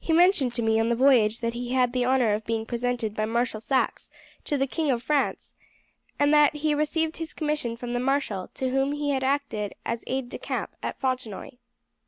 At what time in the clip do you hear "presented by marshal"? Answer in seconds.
2.66-3.60